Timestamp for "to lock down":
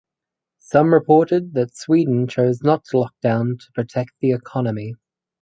2.85-3.59